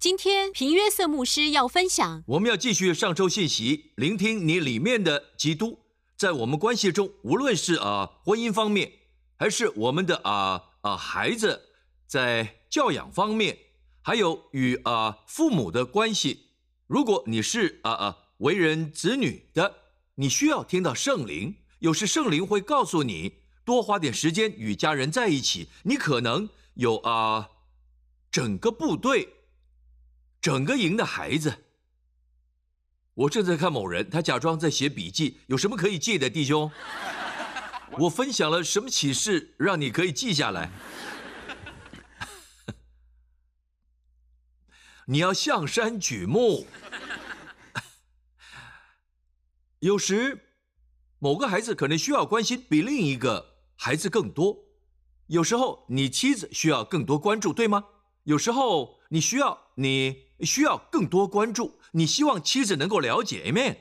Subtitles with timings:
[0.00, 5.78] 今天平约瑟牧师要分享，我们要继续上周信息，聆听你里面的基督，
[6.16, 8.90] 在我们关系中，无论是啊婚姻方面，
[9.36, 11.68] 还是我们的啊啊孩子
[12.06, 13.58] 在教养方面，
[14.00, 16.46] 还有与啊父母的关系，
[16.86, 19.74] 如果你是啊啊为人子女的，
[20.14, 23.34] 你需要听到圣灵，有时圣灵会告诉你
[23.66, 27.50] 多花点时间与家人在一起，你可能有啊
[28.30, 29.34] 整个部队。
[30.40, 31.66] 整个营的孩子，
[33.12, 35.40] 我正在看某人，他假装在写笔记。
[35.48, 36.70] 有什么可以记的，弟兄？
[37.98, 40.70] 我分享了什么启示，让你可以记下来？
[45.06, 46.66] 你要向山举目。
[49.80, 50.46] 有时，
[51.18, 54.56] 某个孩子可能需要关心比另一个孩子更多。
[55.26, 57.84] 有时候，你妻子需要更多关注，对吗？
[58.24, 60.29] 有时候，你需要你。
[60.44, 63.76] 需要更多关注，你希望妻子能够了解，Amen。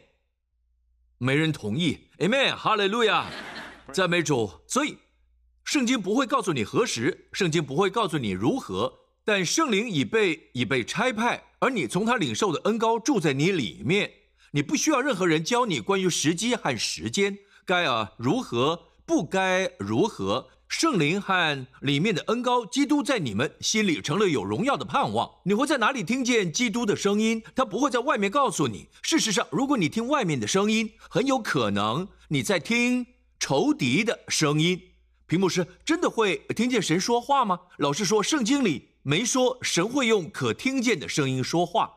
[1.18, 3.30] 没人同意，Amen，哈利路亚，
[3.92, 4.50] 赞美主。
[4.68, 4.98] 所以，
[5.64, 14.12] 圣经不会告诉你何时，圣经不会告诉你如何，但圣灵已被已被差派，而你从他领受的恩高住在你里面，
[14.52, 20.48] 你不需要任何人教你关于时机和时间该啊如何，不该如何。
[20.70, 25.28] 圣灵和里面的恩高基督在你们心里成了有荣耀的盼望。
[25.44, 27.42] 你会在哪里听见基督的声音？
[27.56, 28.88] 他不会在外面告诉你。
[29.02, 33.08] 事实上，如果你听外面的声音，很有可能你在听
[33.40, 34.80] 仇敌的声音。
[35.26, 37.60] 屏幕师真的会听见神说话吗？
[37.78, 41.92] 老实说，圣经里没说神会用可听见的声音说话。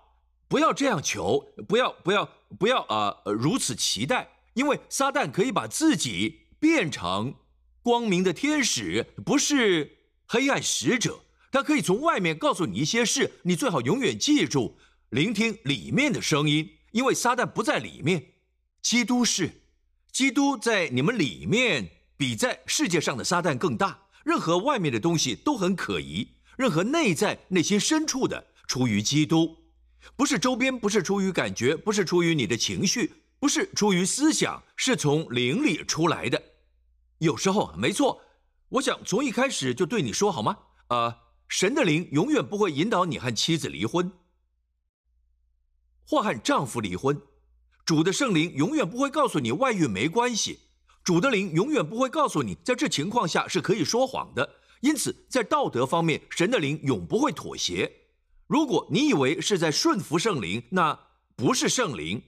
[0.48, 2.27] 不要这样求，不要不要
[2.59, 3.19] 不要啊！
[3.27, 7.34] 如此期待，因为撒旦可以把自己变成。
[7.83, 14.78] 光明的天使不是黑暗使者，他可以从外面告诉你一些事，你最好永远记住，
[15.11, 18.24] 聆听里面的声音，因为撒旦不在里面，
[18.80, 19.62] 基督是，
[20.12, 23.98] 基督在你们里面，比在世界上的撒旦更大。
[24.24, 29.57] 任何外面的东西都很可疑，任何内在内心深处的，出于基督，
[30.14, 36.40] 不是周边，不是出于感觉，不是出于你的情绪，不是出于思想，是从灵里出来的。
[37.22, 38.20] 有时候没错，
[38.68, 40.58] 我想从一开始就对你说好吗？
[40.88, 44.10] 呃，神的灵永远不会引导你和妻子离婚，
[46.05, 47.22] 或和丈夫离婚。
[47.84, 50.58] 主的圣灵永远不会告诉你外遇没关系，
[51.05, 54.56] 主的灵永远不会告诉你在这情况下是可以说谎的。
[54.80, 58.00] 因此，在道德方面，神的灵永不会妥协。
[58.48, 60.98] 如果你以为是在顺服圣灵，那
[61.36, 62.20] 不是圣灵。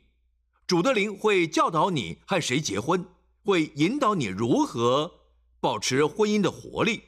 [0.68, 3.04] 主的灵会教导你和谁结婚。
[3.44, 5.12] 会引导你如何
[5.60, 7.02] 保持婚姻的活力。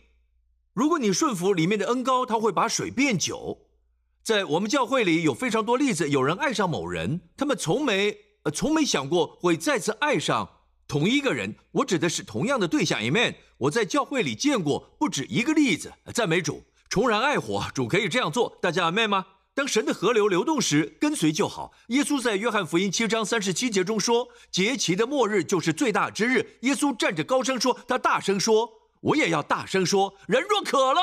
[0.74, 3.66] 如果你顺服里面的恩高，他会把水变酒。
[4.22, 8.16] 在我们教会里有非常多例子，有人爱上某人，他们从没
[8.52, 10.48] 从没想过会再次爱上
[10.86, 11.56] 同一个人。
[11.72, 13.00] 我指的是同样的对象。
[13.00, 13.36] Amen。
[13.58, 15.92] 我在教会里见过不止一个例子。
[16.12, 18.58] 赞美主，重燃爱火，主可以这样做。
[18.60, 19.26] 大家 Amen 吗？
[19.56, 21.72] 当神的河流流动时，跟随就好。
[21.86, 30.14] 耶稣在约翰福音七章三十七节中说：“节期的末日就是最大之日。”耶稣站着高声说：“他大声说，我也要大声说。
[30.28, 31.00] 人若渴了，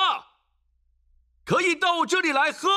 [1.44, 2.70] 可以到我这里来喝。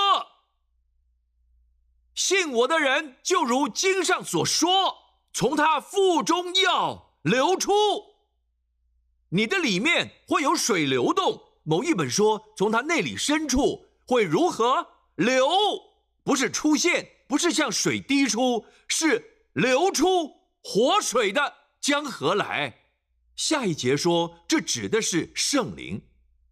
[2.15, 4.95] 信我的人，就如经上所说，
[5.35, 7.71] 从他腹中要流出。
[9.29, 11.43] 你的里面会有水流动。
[11.65, 15.49] 某一本说，从他内里深处会如何？”流
[16.23, 20.33] 不是出现，不是像水滴出，是流出
[20.63, 22.83] 活水的江河来。
[23.35, 26.01] 下一节说，这指的是圣灵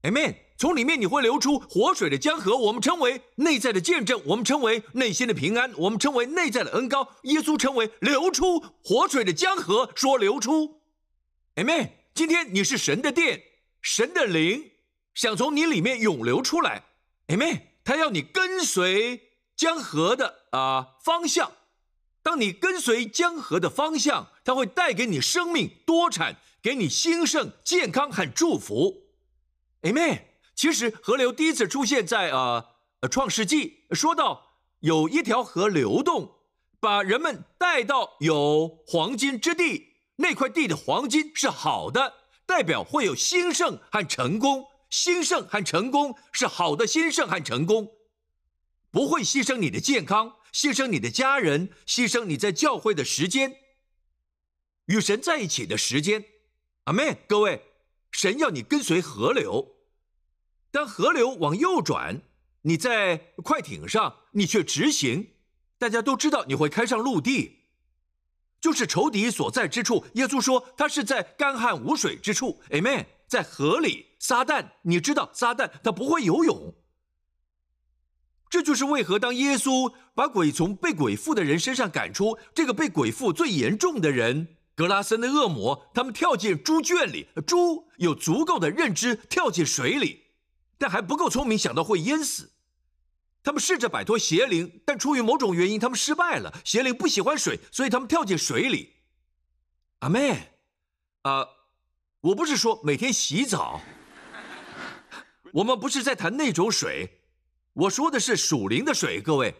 [0.02, 0.36] ，Amen。
[0.56, 7.16] 从里面你会流出活水的江河，我们称为内在的见证，我们称为内心的平安，我们称为内在的恩高。
[7.24, 10.80] 耶稣称为流出活水的江河，说流出
[11.56, 11.90] ，Amen。
[12.14, 13.42] 今天你是神的殿，
[13.82, 14.70] 神的灵
[15.12, 16.84] 想从你里面涌流出来
[17.26, 17.60] ，Amen。
[17.84, 21.52] 他要你跟随江河的啊方向，
[22.22, 29.04] 当你跟随江河的方向，它会带给你生命多产，给你兴盛、健康和祝福。
[29.82, 30.22] Amen。
[30.54, 32.64] 其实河流第一次出现在啊
[33.10, 36.36] 创世纪，说到有一条河流动，
[36.80, 42.14] 把人们带到有黄金之地，那块地的黄金是好的，
[42.46, 44.64] 代表会有兴盛和成功。
[44.94, 47.96] 兴盛和成功是好的，兴盛和成功
[48.92, 53.56] 不会牺牲你的健康，牺牲你的家人，牺牲你在教会的时间，
[54.84, 56.24] 与神在一起的时间。
[56.84, 57.18] 阿门。
[57.26, 57.64] 各位，
[58.12, 59.74] 神要你跟随河流，
[60.70, 62.22] 当河流往右转，
[62.62, 65.32] 你在快艇上，你却直行，
[65.76, 67.64] 大家都知道你会开上陆地。
[68.60, 70.06] 就是仇敌所在之处。
[70.14, 72.62] 耶稣说他是在干旱无水之处。
[72.70, 76.74] Amen，在河里，撒旦，你知道撒旦他不会游泳。
[78.48, 90.22] 这就是为何当耶稣把鬼从被鬼附的人身上赶出，这个被鬼附最严重的人格拉森的恶魔，他们跳进猪圈里，猪有足够的认知跳进水里，
[90.78, 92.52] 但还不够聪明，想到会淹死。
[93.42, 96.50] 他们试着摆脱邪灵，但出于某种原因，他们失败了。
[96.64, 98.94] 邪灵不喜欢水，所以他们跳进水里。
[99.98, 100.54] 阿妹，
[101.20, 101.46] 啊，
[102.22, 103.82] 我不是说每天洗澡，
[105.54, 107.20] 我们不是在谈那种水。
[107.74, 109.54] 我说的是属灵的水，各位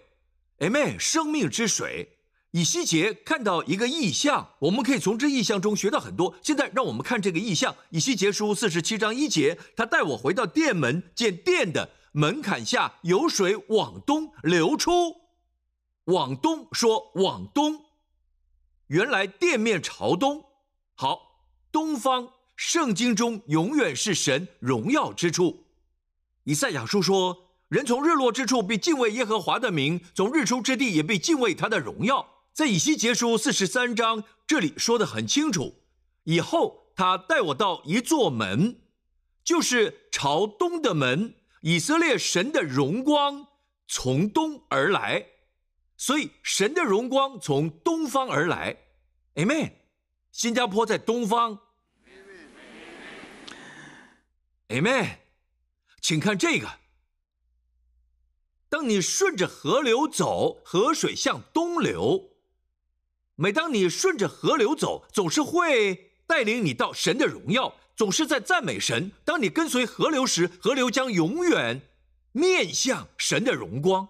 [0.58, 2.18] ，Amen，生命之水。
[2.50, 6.36] 以西结看到一个异象，我们可以从这异象中学到很多。
[6.42, 14.90] 现在让我们看这个异象，以西结书四十七章一节，他带我回到殿门，见殿的门槛下有水往东流出，
[16.06, 17.84] 往东说往东，
[18.88, 20.44] 原来店面朝东。
[20.96, 25.63] 好，东方圣经中永远是神荣耀之处。
[26.44, 27.42] 以赛亚书说。
[27.68, 32.44] 人从日落之处必敬畏耶和华的名，从日出之地也必敬畏他的荣耀。
[32.52, 35.82] 在以西结书四十三章这里说的很清楚。
[36.24, 38.80] 以后他带我到一座门，
[39.42, 43.48] 就是朝东的门，以色列神的荣光
[43.88, 45.26] 从东而来，
[45.96, 48.76] 所以神的荣光从东方而来。
[49.34, 49.72] Amen。
[50.30, 51.58] 新加坡在东方。
[54.68, 55.23] Amen。
[56.04, 56.68] 请看这个。
[58.68, 62.28] 当你顺着河流走，河水向东流。
[63.36, 69.12] 每当你顺着河流走，总是会带领你到神的荣耀，总是在赞美神。
[69.24, 71.80] 当你跟随河流时，河流将永远
[72.32, 74.06] 面向神的荣光。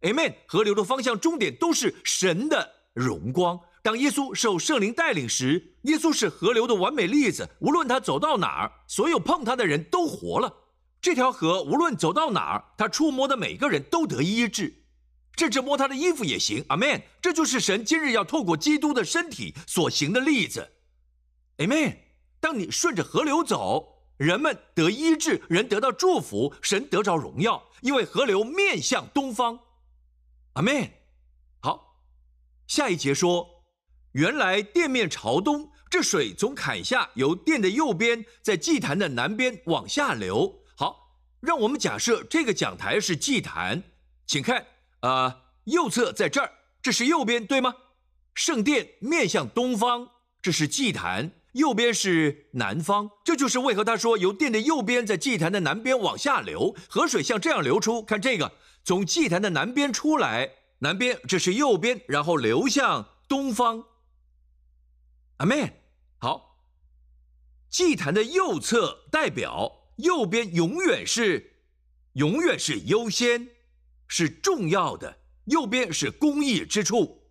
[0.00, 0.34] Amen。
[0.48, 3.60] 河流的方向终点都是神的荣光。
[3.84, 7.48] 当耶稣受圣灵带领时，耶稣是河流的完美例子。
[7.60, 10.52] 无论他走到哪儿，所有碰他的人都活了。
[11.06, 14.74] 这条河无论走到哪儿，他触摸的每个人都得医治，
[15.36, 16.64] 甚至摸他的衣服也行。
[16.66, 17.00] 阿门。
[17.22, 20.68] 这就是神今日要透过基督的身体所行的例子。
[21.58, 21.98] Amen。
[22.40, 29.60] 当你顺着河流走，人们得医治，人得到祝福，神得着荣耀，因为河流面向东方。
[30.54, 30.90] 阿门。
[31.60, 32.00] 好，
[32.66, 33.48] 下一节说，
[34.10, 40.62] 原来店面朝东，这水从坎下由殿的右边，在祭坛的南边往下流。
[41.46, 43.84] 让我们假设这个讲台是祭坛，
[44.26, 44.66] 请看，
[44.98, 46.50] 啊，右侧在这儿，
[46.82, 47.72] 这是右边，对吗？
[48.34, 50.08] 圣殿面向东方，
[50.42, 58.02] 这是祭坛，右边是南方，这就是为何他说由殿的右边在祭坛的南边往下流，河水像这样流出。
[58.02, 58.50] 看这个，
[58.82, 60.50] 从祭坛的南边出来，
[60.80, 63.84] 南边这是右边，然后流向东方。
[65.36, 65.72] 阿门。
[66.18, 66.58] 好，
[67.70, 69.75] 祭坛的右侧代表。
[69.96, 71.54] 右边永远是，
[72.12, 73.48] 永远是优先，
[74.06, 75.20] 是重要的。
[75.46, 77.22] 右边是公益之处。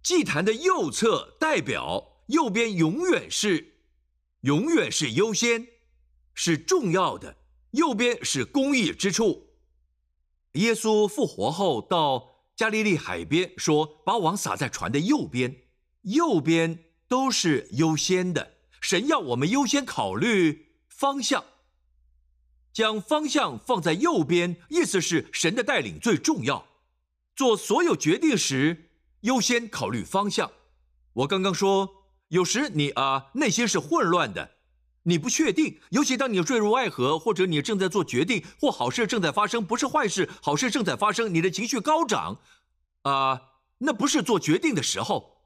[0.00, 3.78] 祭坛的右侧代表右边永远是，
[4.42, 5.66] 永远是优先，
[6.34, 7.36] 是重要的。
[7.72, 9.56] 右边是公益之处。
[10.52, 12.35] 耶稣复活后到。
[12.56, 15.54] 加利利海边说：“把网撒在船的右边，
[16.02, 18.54] 右边都是优先的。
[18.80, 21.44] 神要我们优先考虑方向，
[22.72, 26.66] 将方向放在右边，意思是神的带领最重要。
[27.34, 30.50] 做所有决定时，优先考虑方向。
[31.12, 34.55] 我刚刚说，有时你啊内心是混乱的。”
[35.08, 42.40] 你不确定，尤其当你坠入爱河，或者你正在做决定，或好事正在发生，不是坏事，好事正在发生，你的情绪高涨，
[43.02, 43.40] 啊，
[43.78, 45.44] 那不是做决定的时候。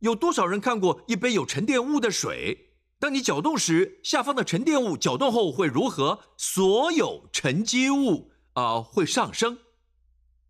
[0.00, 2.74] 有多少人看过一杯有沉淀物的水？
[2.98, 6.20] 当你搅动时，下方的沉淀物搅动后会如何？
[6.36, 9.58] 所有沉积物啊会上升。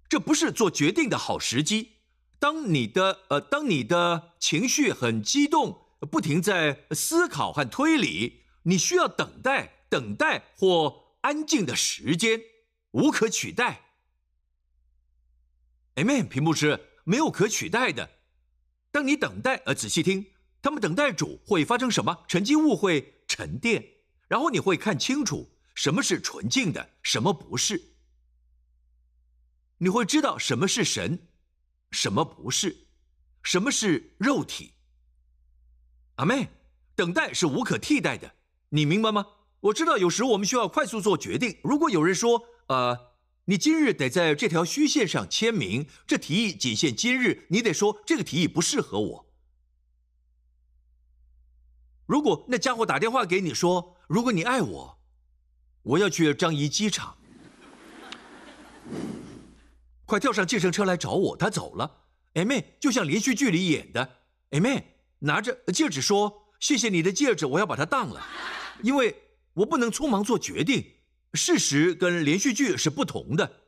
[0.09, 1.99] 这不是做决定的好时机。
[2.41, 8.40] 当你的呃，当你的情绪很激动，不停在思考和推理。
[8.63, 12.41] 你需要等待、等待或安静的时间，
[12.93, 13.83] 无可取代。
[15.97, 16.29] Amen。
[16.29, 18.19] 屏幕是没有可取代的。
[18.91, 20.27] 当你等待，呃，仔细听，
[20.61, 22.25] 他们等待主会发生什么？
[22.27, 23.85] 沉积物会沉淀，
[24.29, 27.95] 然后你会看清楚什么是纯净的，什么不是。
[29.79, 31.29] 你会知道什么是神，
[31.91, 32.89] 什么不是，
[33.43, 34.75] 什么是肉体，
[36.17, 36.49] 阿妹，
[36.95, 38.35] 等待是无可替代的，
[38.71, 39.27] 你明白吗？
[39.61, 41.59] 我知道有时我们需要快速做决定。
[41.63, 43.13] 如果有人说，呃，
[43.45, 49.27] 你今日得在这条虚线上签名，这提议仅限今日，你得说这个提议不适合我。
[52.07, 54.99] 如果那家伙打电话给你说，如果你爱我，
[55.83, 57.17] 我要去樟宜机场，
[60.07, 61.37] 快跳上计程车来找我。
[61.37, 64.17] 他走了，哎妹，就像连续剧里演的，
[64.51, 68.27] 哎妹拿着戒指说：“谢谢你的戒指，我要把它当了，
[68.83, 69.15] 因为
[69.55, 70.85] 我不能匆忙做决定。
[71.35, 73.61] 事实跟连续剧是不同的。”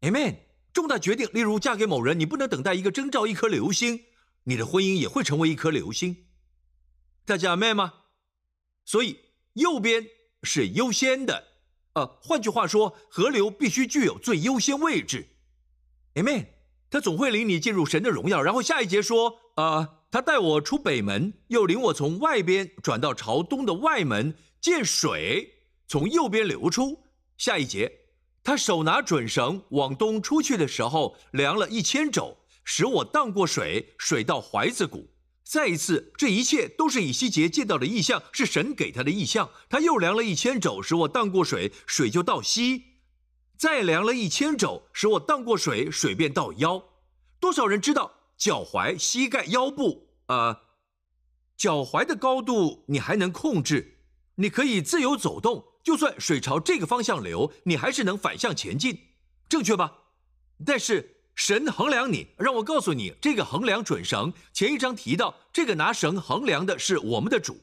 [0.00, 0.36] Amen，
[0.72, 4.04] 重大决定，例如嫁给某人，你不能等待一个征兆一颗流星，
[4.44, 6.26] 你的婚姻也会成为一颗流星。
[7.24, 7.94] 大家明白吗？
[8.84, 9.18] 所以
[9.54, 10.06] 右边
[10.42, 11.48] 是优先的，
[11.94, 15.28] 呃，换句话说，河流必须具有最优先位置。
[16.14, 16.46] Amen。
[16.90, 18.40] 他总会领你进入神的荣耀。
[18.40, 27.02] 然后下一节说，呃，他带我出北门，又领我从外边转到朝东的外门，见水从右边流出。
[27.36, 27.90] 下一节，
[28.44, 35.10] 他手拿准绳往东出去的时候，量了一千肘，使我荡过水，水到怀子谷。
[35.42, 39.50] 再一次，这一切都是以西结见到的意象，是神给他的意象。
[39.68, 42.82] 他又量了一千肘，使我荡过水，水就到膝；
[43.58, 46.84] 再量了一千肘，使我荡过水，水便到腰。
[47.40, 50.08] 多少人知道脚踝、膝盖、腰部？
[50.26, 50.60] 呃，
[51.56, 53.98] 脚踝的高度你还能控制，
[54.36, 58.98] 你可以自由走动，就算水朝这个方向流，你还是能反向前进，
[59.48, 59.98] 正确吧？
[60.64, 61.10] 但是。
[61.36, 64.32] 神衡量你，让我告诉你，这个衡量准绳。
[64.52, 67.58] 前一章提到，这个拿绳衡量的是我们的主，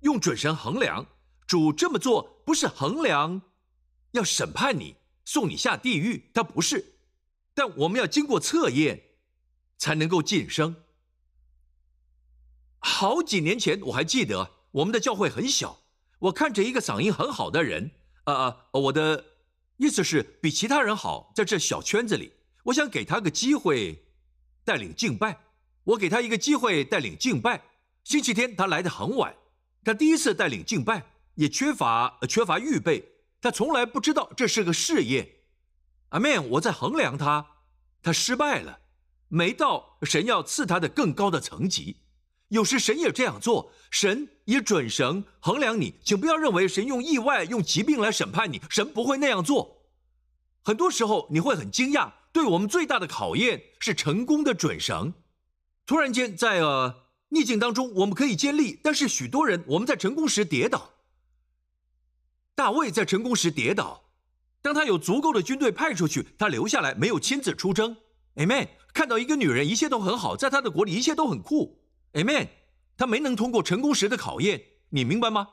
[0.00, 1.06] 用准绳衡量。
[1.46, 3.40] 主这么做不是衡量，
[4.10, 6.98] 要审判你，送你下地狱，他不是。
[7.54, 9.02] 但我们要经过测验，
[9.82, 10.76] 才能够晋升。
[12.78, 15.80] 好几年前，我还记得我们的教会很小，
[16.20, 17.90] 我看着一个嗓音很好的人，
[18.22, 19.24] 啊啊，我的
[19.78, 22.32] 意思是比其他人好，在这小圈子里。
[22.62, 24.04] 我想给他个机会，
[24.64, 25.40] 带领敬拜。
[25.82, 27.64] 我给他一个机会带领敬拜。
[28.04, 29.34] 星期天他来的很晚，
[29.82, 31.02] 他第一次带领敬拜，
[31.34, 33.04] 也缺乏缺乏预备。
[33.40, 35.40] 他从来不知道这是个事业。
[36.10, 36.50] 阿门。
[36.50, 37.44] 我在衡量他，
[38.00, 38.78] 他失败了，
[39.34, 41.96] 没到神要赐他的更高的层级。
[42.48, 49.86] 有时神也这样做，神以准绳衡量你，请不要认为神用意外、用疾病来审判你，神不会那样做。
[50.62, 52.12] 很多时候你会很惊讶。
[52.30, 55.14] 对我们最大的考验是成功的准绳。
[55.86, 60.90] 突然间，在呃逆境当中，我们可以坚立，但是许多人我们在成功时跌倒。
[62.54, 64.04] 大卫在成功时跌倒，
[64.60, 67.96] 当他有足够的军队派出去，他留下来没有亲自出征。
[68.36, 68.68] Amen。
[68.92, 71.82] 看到一个女人，一切都很好，在他的国里一切都很酷。
[72.12, 72.48] Amen。
[72.96, 75.48] 他没能通过成功时的考验，你明白吗？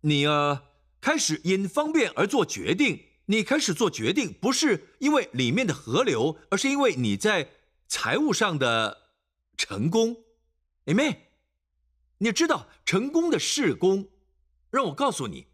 [0.00, 0.62] 你呃
[1.00, 3.04] 开始因方便而做决定。
[3.26, 7.52] 你开始做决定，不是因为里面的河流，而是因为你在
[7.86, 8.98] 财务上的
[9.56, 10.16] 成功。
[10.86, 11.16] Amen。
[12.18, 14.08] 你知道成功的事工，
[14.70, 15.46] 让我告诉你，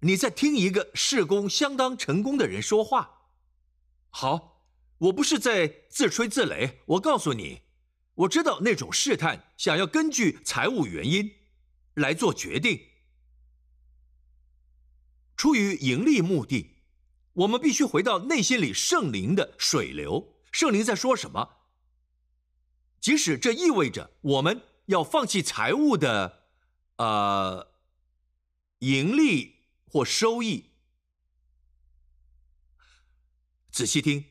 [0.00, 3.28] 你在听一个事工相当成功的人说话。
[4.08, 4.55] 好，
[4.98, 6.78] 我不是在自吹自擂。
[6.86, 7.62] 我告诉你，
[8.14, 11.30] 我知道那种试探，想要根据财务原因
[11.94, 12.80] 来做决定，
[15.36, 16.76] 出于盈利目的。
[17.34, 20.36] 我们必须回到内心里圣灵的水流。
[20.50, 21.58] 圣灵在说什么？
[22.98, 26.46] 即使这意味着我们要放弃财务的，
[26.96, 27.74] 呃，
[28.78, 30.70] 盈利或收益。
[33.70, 34.24] 仔细听，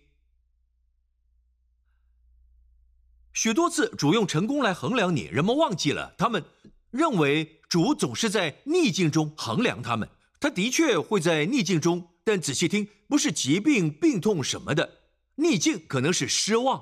[3.36, 6.42] 许多次主用成功来衡量你，人们忘记了，他们
[6.90, 10.10] 认为主总是在逆境中衡量他们。
[10.40, 12.08] 他的确会在逆境中。
[12.24, 15.00] 但仔细听，不是疾病、病痛什么的，
[15.36, 16.82] 逆境可能是失望。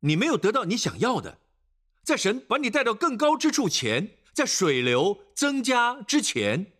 [0.00, 1.38] 你没有得到你想要的，
[2.02, 6.72] 在神把你带到更高之处前，在水流增加之前，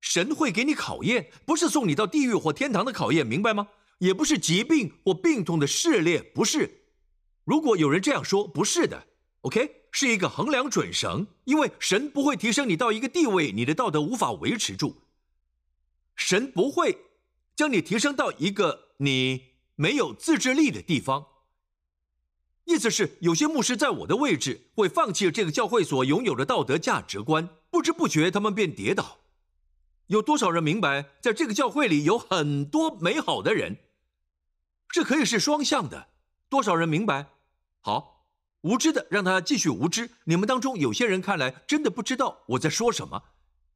[0.00, 3.66] 神会给你考验，不是送你到地狱或天堂的考验，明白吗？
[3.98, 6.84] 也不是疾病或病痛的试炼，不是。
[7.46, 9.06] 如果有人这样说，不是的
[9.42, 14.96] ，OK，是一个衡量准绳，因为神不会提升你到一个地位，你的道德无法维持住。
[16.16, 16.98] 神不会
[17.54, 21.28] 将你提升到一个你没有自制力的地方。
[22.64, 29.18] 意思是，有些牧师在我的位置会放弃这个教会所拥有的道德价值观，不知不觉他们便跌倒。
[30.08, 33.76] 有多少人明白，在这个教会里有很多美好的人？
[34.88, 36.08] 这可以是双向的。
[36.48, 37.26] 多少人明白？
[37.86, 38.26] 好，
[38.62, 40.10] 无知的让他继续无知。
[40.24, 43.22] 你们当中有些人看来真的不知道我在说什么。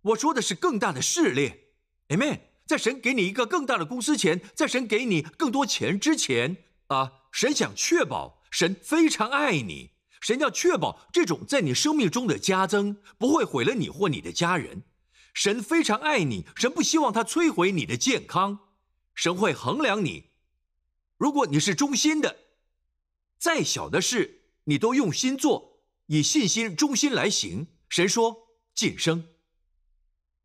[0.03, 1.61] 我说的是更大的试炼
[2.09, 2.41] ，Amen。
[2.67, 6.57] 在神给你一个更大的公司前，在神给你更多钱之前
[6.89, 14.83] 啊，神想确保，神非常爱你，神要确保这种在你生命中的加增不会毁了你或你的家人。
[15.33, 18.59] 神非常爱你，神不希望他摧毁你的健康。
[19.15, 20.31] 神会衡量你，
[21.17, 22.39] 如果你是忠心的，
[23.41, 27.67] 再小的事你都用心做，以信心、忠心来行。
[27.89, 29.27] 神说晋升，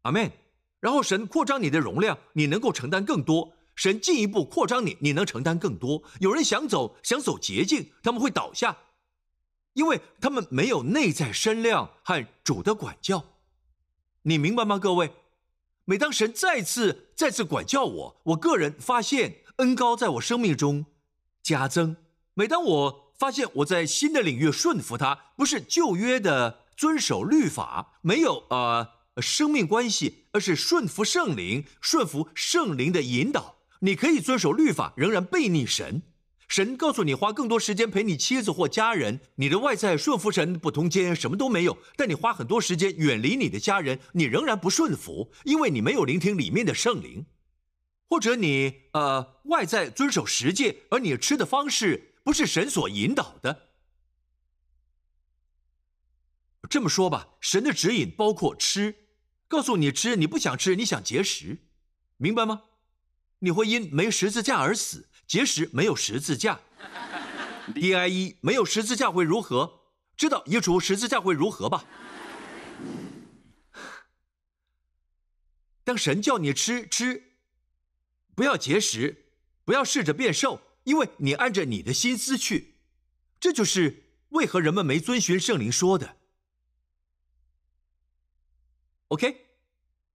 [0.04, 0.32] 阿门。
[0.80, 3.54] 然后神扩张你的容量，你能够承担更多。
[3.76, 6.02] 神进一步扩张你，你能承担更多。
[6.22, 8.78] 有人想走，想走捷径，他们会倒下，
[9.74, 13.26] 因为他们没有内在身量和主的管教。
[14.22, 15.12] 你明白吗，各位？
[15.84, 20.86] 每当神再次、再次管教我，我个人发现恩高在我生命中
[21.44, 21.98] 加增。
[22.38, 28.90] 每当我发现我在新的领域顺服他，不是旧约的遵守律法，没有呃
[29.22, 33.56] 生命关系，而是顺服圣灵，顺服圣灵的引导。
[33.80, 36.02] 你可以遵守律法，仍然背逆神。
[36.50, 41.78] 神告诉你花更多时间陪你妻子或家人，你的外在顺服神不通奸，什么都没有。
[41.96, 47.26] 但你花很多时间远离你的家人，你仍然不顺服，因为你没有聆听里面的圣灵。
[48.10, 53.70] 或者你呃外在遵守十诫，而你吃的方式不是神所引导的。
[56.68, 58.96] 这么说吧，神的指引包括吃，
[59.48, 61.60] 告诉你吃，你不想吃，你想节食，
[62.18, 62.64] 明白吗？
[63.40, 65.08] 你会因没十字架而死。
[65.28, 66.60] 节食没有十字架
[67.76, 69.82] ，D I E 没有十字架会如何？
[70.18, 71.86] 知道耶稣十字架会如何吧？
[75.84, 77.36] 当神叫你吃吃，
[78.34, 79.28] 不要节食，
[79.64, 82.78] 不要试着变瘦，因为你按着你的心思去。
[83.40, 86.16] 这就是为何人们没遵循圣灵说的。
[89.10, 89.46] OK，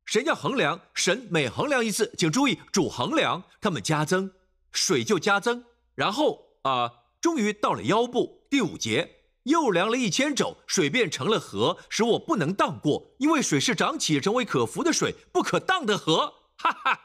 [0.05, 4.33] 神要衡量，神每衡量一次，请注意主衡量，他们加增。
[4.73, 6.91] 水就加增，然后啊，
[7.21, 16.35] 终于到了腰部第五节，又量了一千肘，水变成了河，使我不能荡过，因为水是涨起成为可浮的水，不可荡的河。
[16.57, 17.01] 哈哈，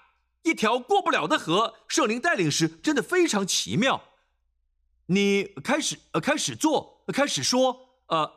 [0.45, 1.75] 一条过不了的河。
[1.87, 4.01] 圣灵带领时真的非常奇妙。
[5.07, 8.31] 你开始呃开始做，开始说呃，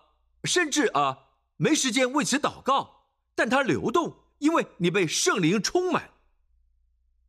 [0.45, 6.11] 甚至啊没时间为此祷告，但它流动，因为你被圣灵充满。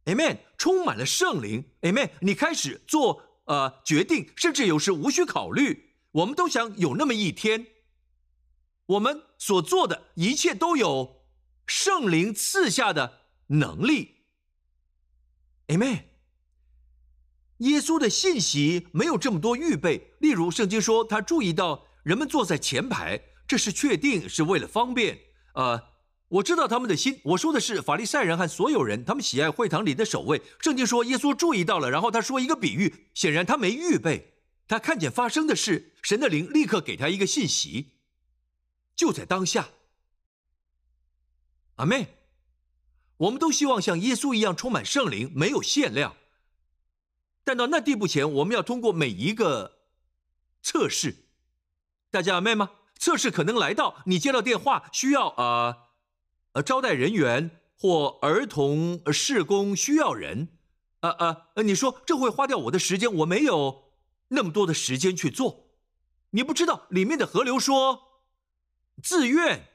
[0.06, 1.65] Amen，充满了圣灵。
[1.82, 5.94] Amen，你开始做呃决定，甚至有时无需考虑。
[6.12, 7.68] 我们都想有那么一天，
[8.88, 11.24] 我们所做的一切都有
[11.68, 14.18] 圣灵赐下的能力。
[15.69, 16.03] Amen，
[17.58, 20.15] 耶稣的信息没有这么多预备。
[20.19, 25.17] 例如，圣经说他注意到人们坐在前排，这是确定是为了方便。
[25.53, 25.89] 呃。
[26.29, 27.19] 我知道他们的心。
[27.23, 30.39] 我说的是法利赛人和所有人，他们喜爱会堂里的守卫。
[30.60, 34.36] 圣经说耶稣注意到了，然后他说一个比喻，显然他没预备。
[34.67, 37.93] 他看见发生的事，神的灵立刻给他一个信息，
[38.95, 39.69] 就在当下。
[41.77, 42.18] 阿妹，
[43.19, 46.15] 我们都希望像耶稣一样充满圣灵，没有限量。
[47.43, 49.79] 但到那地步前，我们要通过每一个
[50.62, 51.25] 测试。
[52.12, 52.71] 大家明白吗？
[52.97, 55.89] 测试可能来到，你接到电话需要啊。
[56.53, 60.49] 呃，招待人员或儿童侍工需要人，
[61.01, 61.12] 呃
[61.55, 63.91] 呃，你说这会花掉我的时间，我没有
[64.29, 65.67] 那么多的时间去做。
[66.32, 68.21] 你不知道里面的河流说，
[69.03, 69.67] 自愿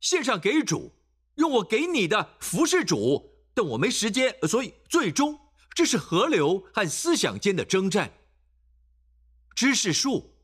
[0.00, 0.92] 献上给主，
[1.36, 5.38] 用我给你的服侍主，但我没时间，所以最终
[5.74, 8.12] 这是河流和思想间的征战。
[9.54, 10.36] 知识树，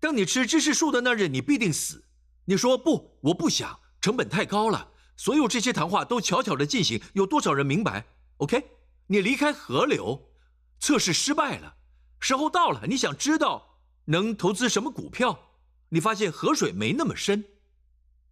[0.00, 2.04] 当你吃知识树的那日，你必定死。
[2.44, 3.78] 你说不，我不想。
[4.00, 8.06] 成本太高了，所有这些谈话都悄悄的进行，有多少人明白
[8.36, 8.64] ？OK，
[9.08, 10.30] 你离开河流，
[10.78, 11.74] 测试失败了，
[12.20, 15.56] 时候到了，你想知道能投资什么股票？
[15.88, 17.44] 你发现河水没那么深，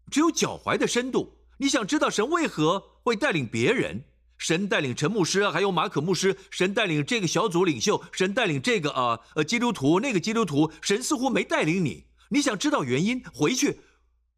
[0.09, 1.36] 只有脚踝的深度。
[1.59, 4.05] 你想知道神为何会带领别人？
[4.39, 12.07] 神带领陈牧师，还有马可牧师，神带领这个小组领袖，神带领这个啊呃基督徒，那个基督徒，神似乎没带领你。
[12.29, 13.25] 你想知道原因？
[13.33, 13.81] 回去。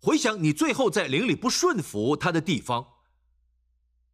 [0.01, 2.87] 回想你最后在灵里不顺服他的地方，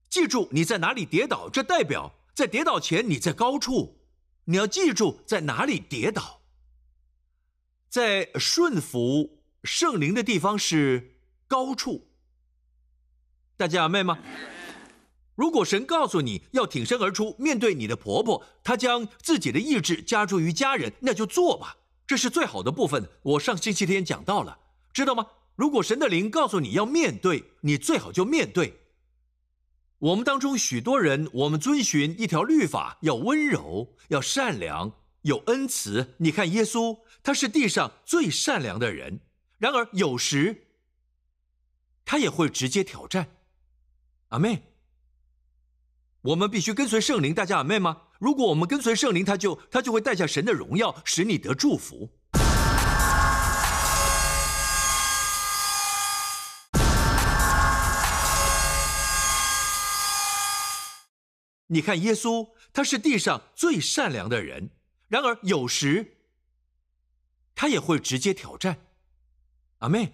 [0.09, 4.01] 记住你在哪里跌倒，这代表在跌倒前你在高处。
[4.47, 6.41] 你要记住在哪里跌倒，
[7.91, 12.14] 在顺服圣灵的地方是高处。
[13.57, 14.19] 大家明白吗？
[15.37, 21.77] 如果神告诉你要挺身而出面对你的婆婆，她将自己的意志加诸于家人，那就做吧。
[22.07, 23.09] 这是最好的部分。
[23.23, 24.59] 我上星期天讲到了，
[24.93, 25.27] 知道吗？
[25.57, 28.81] 如果神的灵告诉你要面对，你最好就面对。
[29.99, 36.15] 我们当中许多人，我们遵循一条律法，要温柔，要善良，有恩慈。
[36.19, 39.21] 你看耶稣，他是地上最善良的人，
[39.59, 40.67] 然而有时
[42.05, 43.29] 他也会直接挑战。
[44.29, 44.63] 阿妹，
[46.23, 48.03] 我们必须跟随圣灵，大家阿妹吗？
[48.19, 52.11] 如果我们跟随圣灵，他就他就会带下神的荣耀，使你得祝福。
[61.69, 64.71] 你看耶稣，他是地上最善良的人，
[65.09, 66.19] 然而有时
[67.55, 68.79] 他也会直接挑战。
[69.79, 70.13] 阿妹，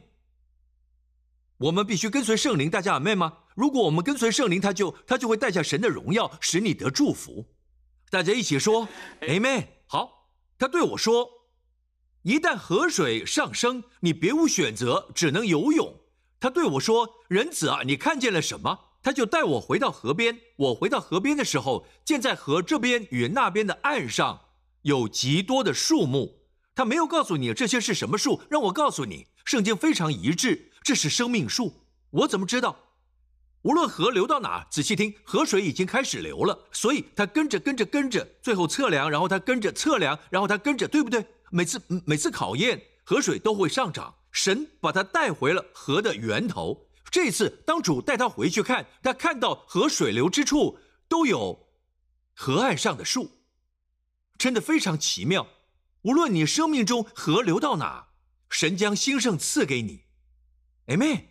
[1.59, 3.39] 我们必须跟随圣灵，大家阿妹吗？
[3.61, 7.45] 如果我们跟随圣灵，他就他就会带下神的荣耀，使你得祝福。
[8.09, 8.89] 大家一起说
[9.21, 9.67] ，Amen。
[9.87, 11.29] 好，他对我说
[12.25, 15.95] ：“一旦河水上升，你别无选择，只能游泳。”
[16.41, 20.41] 他对我说：“人子啊，你看见了什么？”他就带我回到河边。
[20.57, 24.41] 我回到河边的时候，见在河这边与那边的岸上
[24.85, 26.47] 有极多的树木。
[26.75, 31.85] 他没有告诉你这些是什么树，让我告诉你，圣经非常一致，这是生命树。
[32.09, 32.87] 我怎么知道？
[33.63, 41.27] 无论河流到哪，仔细听，河水已经开始流了，所以他跟着跟着跟着，最后测量，然后他跟着测量，然后他跟着，对不对？
[41.51, 44.15] 每次每次考验，河水都会上涨。
[44.33, 46.87] 神把他带回了河的源头。
[47.11, 51.69] 这次，当主带他回去看，他看到河水流之处都有
[52.35, 53.31] 河岸上的树，
[54.39, 55.47] 真的非常奇妙。
[56.03, 58.07] 无论你生命中河流到哪，
[58.49, 60.05] 神将兴盛赐给你。
[60.87, 61.30] Amen。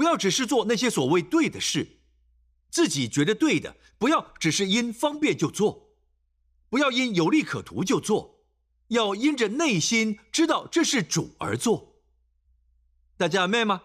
[0.00, 1.98] 不要只是做那些所谓对的事，
[2.70, 5.90] 自己觉得对的，不要只是因方便就做，
[6.70, 8.40] 不要因有利可图就做，
[8.88, 12.00] 要因着内心知道这是主而做。
[13.18, 13.82] 大家 Amen 吗？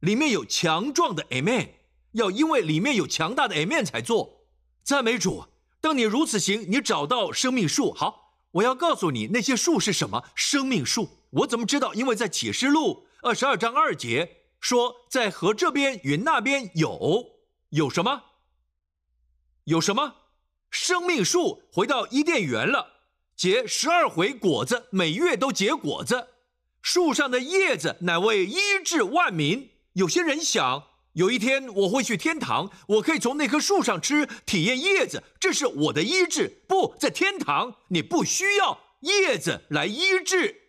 [0.00, 1.70] 里面有强壮的 Amen，
[2.12, 4.44] 要因为里面有强大的 Amen 才做。
[4.82, 5.46] 赞美主！
[5.80, 7.90] 当你如此行，你找到生命树。
[7.94, 10.26] 好，我要告诉你那些树是什么？
[10.34, 11.08] 生命树。
[11.30, 11.94] 我怎么知道？
[11.94, 17.32] 因为在启示录二十二章二节说，在河这边与那边有
[17.68, 18.22] 有什么？
[19.64, 20.14] 有什么？
[20.70, 23.02] 生命树回到伊甸园了，
[23.36, 26.28] 结十二回果子，每月都结果子。
[26.80, 29.72] 树上的叶子乃为医治万民。
[29.92, 36.64] 有些人想，有一天我会去天堂，我可以从那棵树上吃，体验叶子，这是我的医治。
[36.66, 40.63] 不在天堂，你不需要叶子来医治，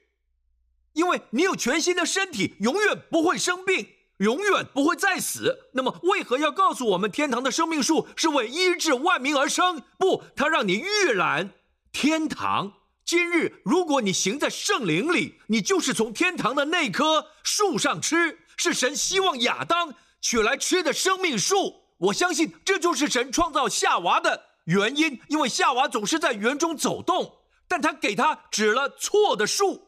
[0.96, 5.70] 因为你有全新的身体，永远不会生病，永远不会再死。
[5.74, 9.84] 那么，为何要告诉我们天堂的生命树是为医治万民而生？
[10.00, 11.52] 不，它让你预览
[11.92, 12.74] 天堂。
[13.06, 18.40] 今日，如果你行在圣灵里，你就是从天堂的那棵树上吃。
[18.58, 29.85] 是神希望亚当取来吃的生命树，我相信这就是神创造夏娃的原因，因为夏娃总是在园中走动，但他给他指了错的树，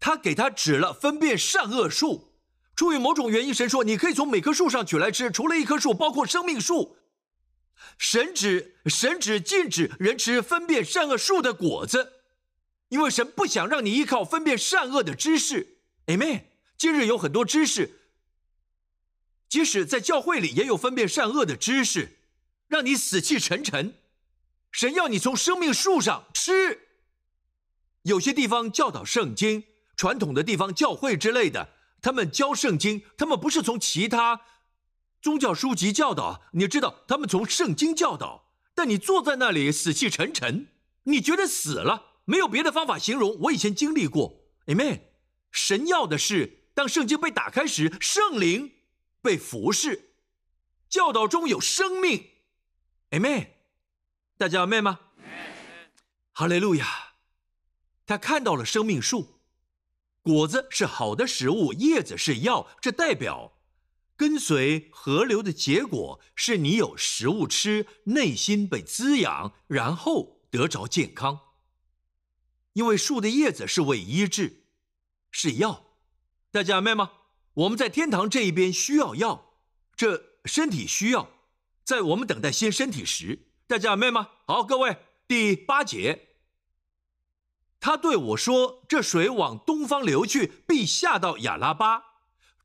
[0.00, 2.34] 他给他指了分辨善恶树。
[2.76, 6.96] 出于某种原因，神说你可以从每棵树上取来吃，除了一棵树，包括生命树。
[7.96, 12.12] 神指神指禁止人吃分辨善恶树的果子，
[12.88, 15.78] 因为神不想让你依靠分辨善恶的知识。
[16.06, 16.44] Amen。
[16.76, 17.98] 今日有很多知识，
[19.48, 22.18] 即使在教会里也有分辨善恶的知识，
[22.68, 23.94] 让你死气沉沉。
[24.70, 26.86] 神要你从生命树上吃。
[28.02, 29.64] 有些地方教导圣经，
[29.98, 34.40] 传统的地方教会之类的，他们教圣经，他们不是从其他
[35.20, 36.44] 宗教书籍教导。
[36.52, 40.68] 你知道，他们从圣经教导，但你坐在那里死气沉沉，
[41.02, 43.36] 你觉得死了，没有别的方法形容。
[43.40, 45.00] 我以前经历过，Amen。
[45.50, 46.70] 神要的是。
[46.74, 48.74] 当圣经被打开时，圣灵
[49.20, 50.12] 被服侍，
[50.88, 52.28] 教导中有生命
[53.10, 53.48] ，Amen。
[54.36, 55.00] 大家 Amen 吗？
[56.32, 56.86] 哈利路亚。
[58.06, 59.37] 他看到了生命树，
[60.22, 63.58] 果子是好的食物，叶子是药，这代表
[64.16, 71.40] 跟随河流的结果是你有食物吃，内心被滋养，然后得着健康。
[72.74, 74.64] 因为树的叶子是为医治，
[75.30, 75.86] 是药。
[76.50, 77.12] 大家明白吗？
[77.54, 79.54] 我们在天堂这一边需要药，
[79.96, 81.28] 这身体需要，
[81.84, 84.30] 在我们等待新身体时，大家明白吗？
[84.46, 86.27] 好，各位，第八节，
[87.88, 92.02] 他对我说：“这水往东方流去，必下到亚拉巴。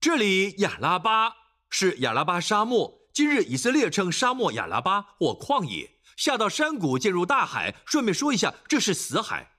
[0.02, 1.32] 这里亚拉巴
[1.70, 7.74] 是亚拉巴沙漠，今日以色列称沙漠亚拉巴或旷野，下到山谷，进入大海。
[7.86, 9.54] 顺便说一下，这是死海。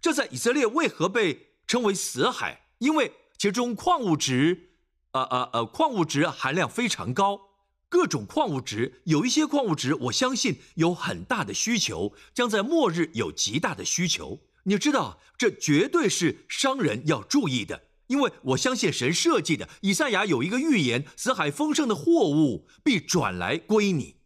[0.00, 2.66] 这在以色列为何被称为死海？
[2.78, 4.70] 因为其中矿物质，
[5.10, 7.40] 呃呃呃，矿物质含量非常高。
[7.88, 14.38] 各种矿物质，有一些矿物质，我相信有很大的需求，将在末日有极大的需求。
[14.64, 19.68] 你知道，这绝对是商人要注意的，因为我相信神设计的。
[19.80, 24.16] 以赛亚有一个预言：死海丰盛的货物必转来归你。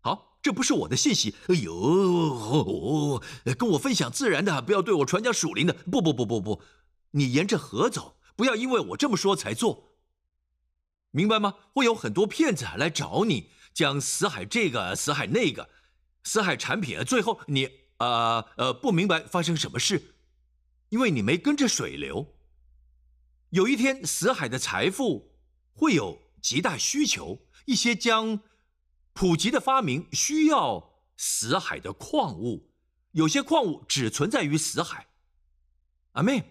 [0.00, 1.34] 好，这不是我的信息。
[1.48, 3.22] 哎呦，
[3.58, 5.72] 跟我分享自然的，不要对我传讲属灵的。
[5.90, 6.62] 不不不不不，
[7.10, 9.98] 你沿着河走，不要因为我这么说才做。
[11.10, 11.56] 明白吗？
[11.74, 15.68] 会有很多骗子来找你，讲死海这个死海那个，
[16.22, 17.68] 死海产品，最后你
[18.00, 20.16] 呃呃不明白发生什么事，
[20.88, 22.34] 因为你没跟着水流。
[23.50, 25.32] 有一天，死海的财富
[25.72, 28.40] 会有极大需求，一些将
[29.12, 32.72] 普及的发明需要死海的矿物，
[33.12, 35.06] 有些矿物只存在于死海。
[36.12, 36.42] 阿妹，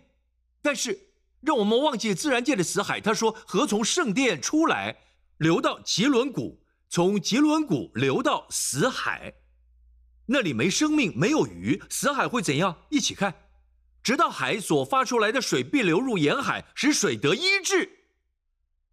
[0.61, 1.07] 但是。
[1.41, 2.99] 让我们忘记自然界的死海。
[2.99, 4.97] 他说：“河从圣殿出来，
[5.37, 9.35] 流到杰伦谷，从杰伦谷流到死海，
[10.29, 11.81] 那里没生命，没有鱼。
[11.89, 12.85] 死海会怎样？
[12.89, 13.33] 一起看，
[14.03, 17.89] 直到海所发出来的水必流入沿海，使水得医治。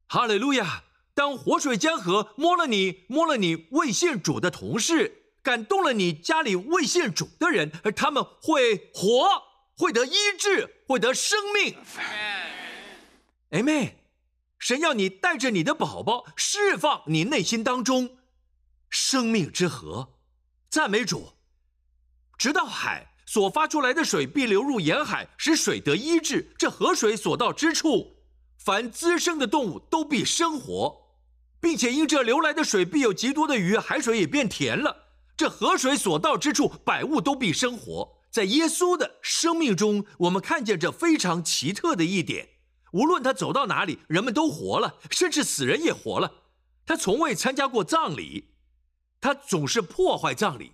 [0.06, 0.84] 哈利路亚！
[1.14, 9.44] 当活水江河摸了你，摸了你未信主的同事，感动了你家里未信主的人，而他们会活。”
[9.78, 11.76] 会得医治，会得生命。
[13.50, 13.98] 哎妹，
[14.58, 18.16] 神要你带着你的宝宝释放你内心当中
[18.88, 20.14] 生命之河，
[20.76, 21.32] 赞美主，
[22.36, 26.54] 直到海所发出来的水必流入沿海，使水得医治。
[26.58, 28.18] 这河水所到之处，
[28.58, 30.94] 凡滋生的动物都必生活，
[31.58, 34.94] 并且因这流来的水必有极多的鱼，海水也变甜了。
[35.34, 38.18] 这河水所到之处，百物都必生活。
[38.30, 42.50] 在耶稣的生命中，我们看见这非常奇特的一点：
[42.92, 46.30] 无论他走到哪里，人们都活了，甚至死人也活了。
[46.84, 48.50] 他从未参加过葬礼，
[49.20, 50.72] 他总是破坏葬礼，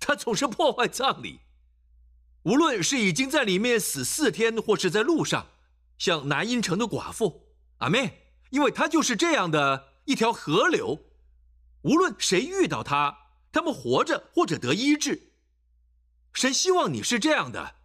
[0.00, 1.40] 他总是破坏葬礼。
[2.44, 5.46] 无论是已经在里面死四天，或是在路上，
[5.98, 10.98] 像南阴城的寡妇，阿妹，因为他就是这样的一条河流。
[11.82, 13.16] 无论谁遇到他，
[13.52, 15.32] 他们活着或者得医治。
[16.32, 17.76] 神希望你是这样的，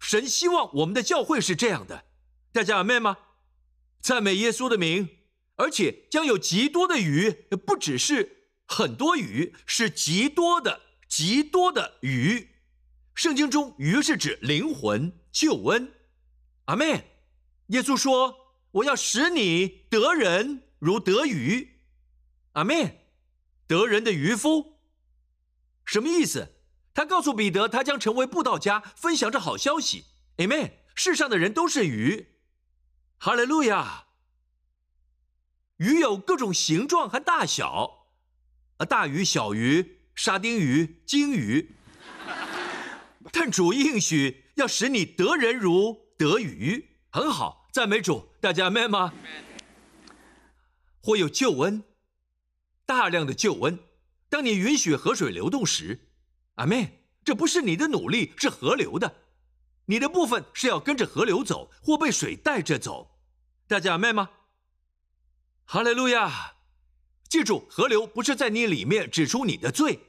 [0.00, 2.04] 神希望我们的教会是这样的，
[2.52, 3.18] 大家阿妹吗？
[4.00, 5.08] 赞美耶稣的名，
[5.56, 7.30] 而且将有极多的鱼，
[7.64, 8.41] 不只是
[8.72, 12.48] 很多鱼，是极多的、极多的鱼。
[13.14, 15.92] 圣经中鱼是指灵魂救恩，
[16.64, 17.10] 阿妹。
[17.66, 21.82] 耶稣说：“我要使你得人如得鱼。”
[22.52, 23.10] 阿妹，
[23.66, 24.78] 得人的渔夫，
[25.84, 26.54] 什么意思？
[26.94, 30.06] 他告诉彼得，他将成为布道家，分享着好消息。
[30.38, 30.72] Amen。
[30.94, 32.38] 世上的人都是鱼，
[33.18, 34.06] 哈利路亚。
[35.76, 38.01] 鱼有各种形状和大小，
[38.84, 41.74] 大鱼、小鱼、沙丁鱼、鲸鱼。
[43.30, 49.14] 但主应许要使你得人如得鱼，很好，赞美主，大家 Amen 吗？
[51.00, 51.82] 会有救恩，
[52.84, 53.78] 大量的救恩。
[54.28, 56.08] 当你允许河水流动时。
[56.56, 59.16] 阿妹，这不是你的努力，是河流的。
[59.86, 63.18] 你的部分是要跟着河流走，或被水带着走。
[63.66, 64.28] 大家阿妹吗？
[65.64, 66.56] 哈利路亚！
[67.32, 70.00] 记住，河流不是在你里面指出你的罪。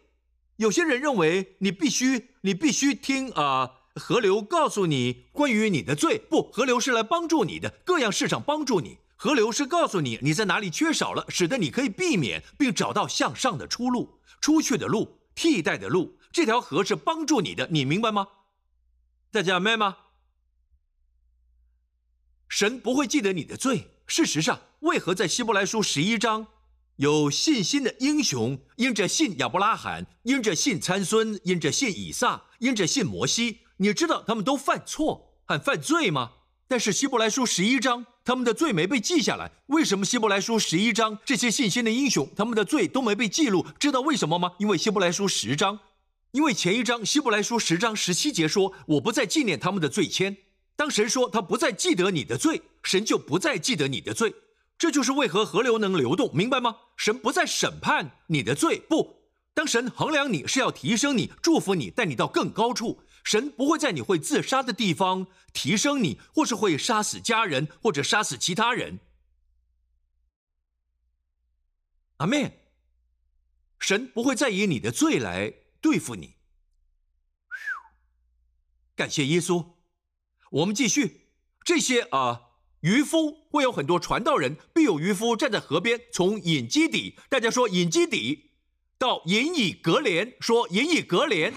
[0.57, 6.19] 有些人认为你必须，你必须听啊，河流告诉你关于你的罪。
[6.29, 8.97] 不，河流是来帮助你的，各样事上帮助你。
[9.15, 16.19] 河流是告诉你你在哪里缺少了，使得你可以避免并找到向上的出路、出去的路、替代的路。
[16.29, 18.27] 这条河是帮助你的，你明白吗？
[19.31, 19.97] 大家明白吗？
[22.49, 23.91] 神不会记得你的罪。
[24.05, 26.47] 事实上，为何在希伯来书十一章
[27.03, 33.57] 有信心的英雄，因着信亚伯拉罕，因着信参孙，因着信以撒，因着信摩西？
[33.75, 36.31] 你知道他们都犯错和犯罪吗？
[36.65, 39.51] 但是希伯来书十一章，他们的罪没被记下来。
[39.65, 43.65] 为什么希伯来书十一章这些信心的英雄，他们的罪都没被记录？
[43.77, 44.53] 知道为什么吗？
[44.59, 45.77] 因为希伯来书十章。
[46.31, 50.37] 因为前一章希伯来书十章十七节说：“我不再纪念他们的罪愆。”
[50.77, 54.33] 当神说他不再记得你的罪，神就不再记得你的罪。
[54.83, 56.75] 这就是为何河流能流动，明白吗？
[56.97, 59.31] 神不再审判你的罪，不。
[59.53, 68.99] 当神衡量你是要提升你、祝福你、带你到更高处，神不会在你会自杀的地方提升你，或是会杀死家人或者杀死其他人。
[72.17, 72.51] 阿门。
[73.79, 75.53] 神不会再以你的罪来。
[75.79, 76.35] 对付你，
[78.97, 79.75] 感谢耶稣。
[80.51, 81.29] 我们继续，
[81.63, 82.49] 这些啊，
[82.83, 88.51] 渔夫会有很多传道人，必有渔夫站在河边，从隐基底，大家说隐基底，
[88.97, 91.53] 到隐以格连，说隐以格连，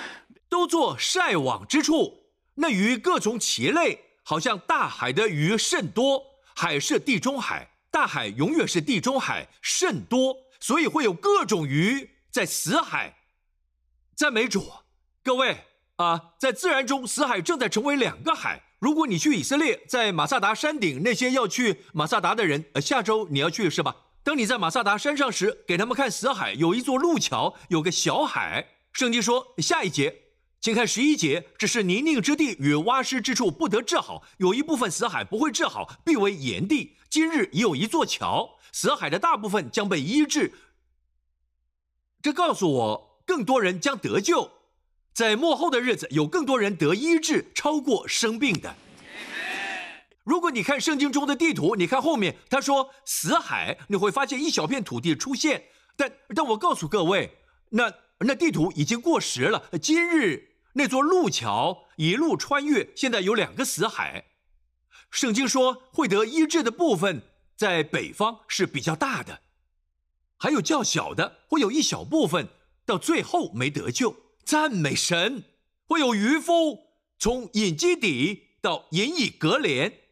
[0.50, 2.26] 都做晒网之处。
[2.56, 6.22] 那鱼各从其类，好像大海的鱼甚多，
[6.54, 13.16] 海是地中海，大海永远是地中海，甚多，所以会有各种鱼在死海。
[14.14, 14.70] 赞美主，
[15.24, 15.65] 各位。
[15.96, 18.62] 啊，在自然中，死海正在成为两个海。
[18.78, 23.96] 如果你去以色列，在马萨达山顶，那些要去马萨达的人，呃，下周你要去是吧？
[24.22, 28.66] 当你在马萨达山上时，给他们看死海，有一座路桥，有个小海。
[28.92, 30.22] 圣经说，下一节，
[30.60, 36.96] 请看十一节，这是泥泞之地与洼湿之处不得治好，有一部分死海不会治好，必为炎地。
[37.08, 40.52] 今日已有一座桥，死海的大部分将被医治。
[42.20, 44.50] 这告诉我，更多人将得救。
[45.16, 48.76] 在末后的日子，有更多人得医治，超过生病的。
[50.24, 55.68] 如果你看圣经中的地图，你看后面，他说死海，你会发现一小片土地出现。
[55.96, 57.38] 但但我告诉各位，
[57.70, 59.70] 那那地图已经过时了。
[59.80, 64.26] 今日那座路桥一路穿越，现在有两个死海。
[65.10, 67.22] 圣经说会得医治的部分
[67.56, 69.40] 在北方是比较大的，
[70.36, 72.46] 还有较小的，会有一小部分
[72.84, 74.14] 到最后没得救。
[74.46, 75.42] 赞美神，
[75.88, 80.02] 会有渔夫从隐基底到隐以格连。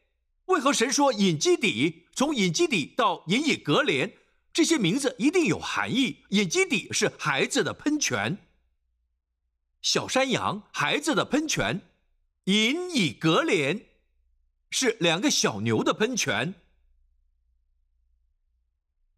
[0.46, 2.08] 为何神说隐基底？
[2.16, 4.12] 从隐基底到隐以格连，
[4.52, 6.24] 这些名字一定有含义。
[6.30, 8.38] 隐基底是孩子的喷泉，
[9.80, 11.78] 小山羊孩子的喷泉；
[12.46, 13.86] 隐以格连
[14.68, 16.54] 是两个小牛的喷泉，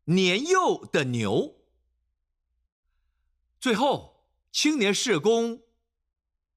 [0.04, 1.54] 年幼的牛。
[3.58, 4.15] 最后。
[4.56, 5.60] 青年事工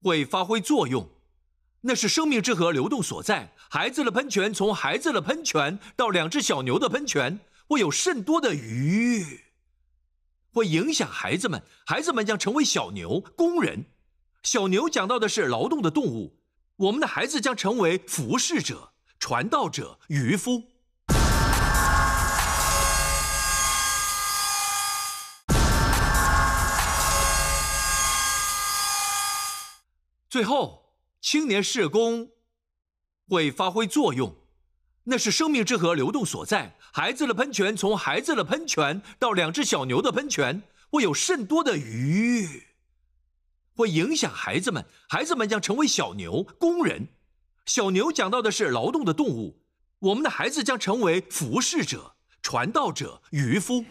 [0.02, 1.10] 会发挥作用，
[1.82, 3.54] 那是生命之河流动所在。
[3.70, 9.42] 孩子的喷泉从孩子的喷泉到两只小牛的喷泉，会有甚多的鱼，
[10.54, 11.62] 会影响孩子们。
[11.86, 13.84] 孩子们将成为小牛工人。
[14.44, 16.40] 小牛讲到的是劳动的动物，
[16.78, 20.64] 我们的孩子将成为服侍者、传道者、渔夫。
[30.30, 32.30] 最后，青年社工
[33.28, 34.36] 会发挥作用，
[35.06, 36.78] 那是生命之河流动所在。
[36.94, 40.62] 孩子的喷泉从孩子的喷泉到两只小牛的喷泉，
[40.92, 42.68] 会有甚多的鱼，
[43.74, 44.86] 会影响孩子们。
[45.10, 47.08] 孩子们将成为小牛工人。
[47.66, 49.64] 小牛讲到的是劳动的动物，
[49.98, 53.84] 我们的孩子将成为服侍者、传道者、渔夫。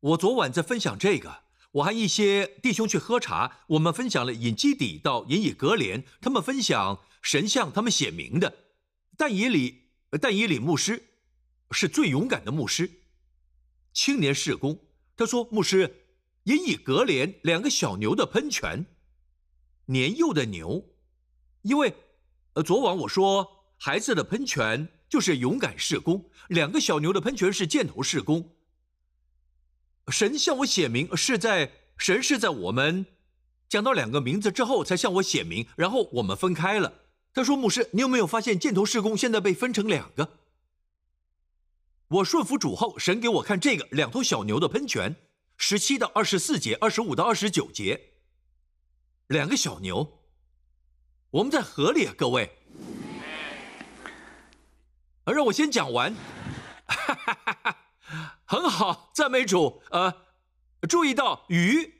[0.00, 1.47] 我昨晚在分享这个。
[1.72, 8.54] 我和一些弟兄去喝茶，我们分享了引基底到引以格连，他们分享神像，他们写明的。
[9.16, 11.02] 但以理，但以理牧师
[11.70, 12.90] 是最勇敢的牧师，
[13.92, 14.80] 青年事工。
[15.16, 16.06] 他说：“牧师，
[16.44, 18.86] 引以格连两个小牛的喷泉，
[19.86, 20.84] 年幼的牛，
[21.62, 21.92] 因为，
[22.54, 28.54] 呃，昨晚我说孩子的喷泉就是勇敢事工，两个小牛的喷泉是箭头事工。”
[30.10, 33.06] 神向我显明是在神是在我们
[33.68, 36.92] 讲到两个名字之后才向我显明，然后我们分开了。
[37.34, 40.30] 他说：“牧师，你有没有发现箭头施工现在被分成两个？”
[42.08, 45.14] 我顺服主后，神给我看这个两头小牛的喷泉，
[45.56, 48.12] 十七到二十四节，二十五到二十九节，
[49.26, 50.20] 两个小牛，
[51.30, 52.50] 我们在河里啊，各位。
[55.26, 56.14] 让我先讲完。
[56.86, 57.77] 哈哈哈哈。
[58.50, 59.82] 很好，赞美主。
[59.90, 60.22] 呃，
[60.88, 61.92] 注意到鱼，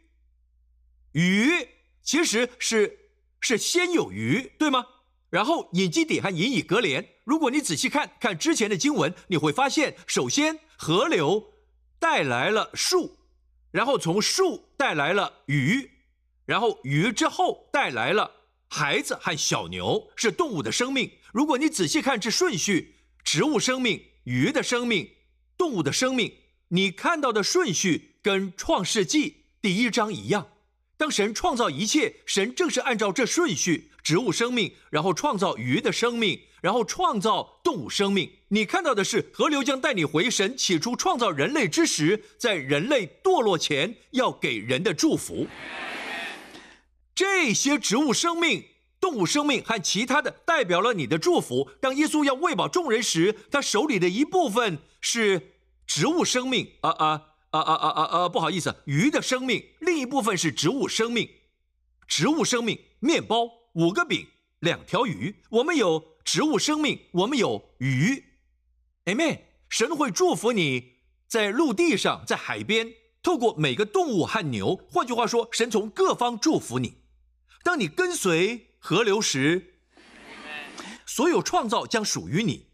[1.13, 1.69] 鱼
[2.03, 4.87] 其实是是先有鱼，对吗？
[5.29, 7.07] 然后引基底和引以格连。
[7.25, 11.53] 如果你仔细看看之前的经文，你会发现，首先河流
[11.99, 13.19] 带来了树，
[13.71, 15.91] 然后从树带来了鱼，
[16.47, 18.31] 然后鱼之后带来了
[18.71, 21.13] 孩子和小牛，是动物的生命。
[21.31, 25.11] 如果你仔细看这顺序，植物生命，鱼的生命。
[25.59, 26.33] 动物的生命，
[26.69, 30.47] 你看到的顺序跟创世纪第一章一样。
[30.97, 38.31] 当神创造一切，神正是按照这顺序：植物生命，然后创造鱼的生命，然后创造动物生命。
[38.49, 45.47] 你看到的是河流将带你回神起初创造人类之时，在人类堕落前要给人的祝福。
[47.15, 48.65] 这些植物生命、
[49.01, 51.71] 动物生命和其他的，代表了你的祝福。
[51.81, 54.79] 当耶稣要喂饱众人时，他手里的一部分。
[55.01, 55.55] 是
[55.87, 57.07] 植物生命啊啊
[57.51, 58.29] 啊啊啊啊啊！
[58.29, 61.29] 不好意思，鱼的生命，另一部分是植物生命。
[62.07, 64.27] 植物生命，面包，五个饼，
[64.61, 65.43] 两条鱼。
[65.51, 68.25] 我们有植物生命，我们有鱼。
[69.05, 69.41] Amen。
[69.69, 70.95] 神会祝福你
[71.27, 72.91] 在陆地上，在海边，
[73.23, 74.77] 透过每个动物和牛。
[74.91, 77.03] 换句话说，神从各方祝福你。
[77.63, 79.81] 当你跟随河流时，
[81.05, 82.68] 所有创造将属于你。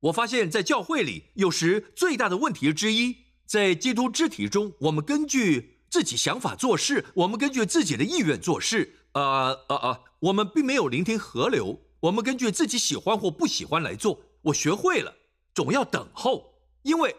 [0.00, 8.94] 我发现，在教会里，有时最大的问题之一，在基督肢体中，我们根据自己想法做事，我们根据自己的意愿做事。
[9.12, 14.20] 呃呃呃，我们并没有聆听河流，我们根据自己喜欢或不喜欢来做。
[14.42, 15.12] 我学会了，
[15.52, 17.16] 总要等候，因为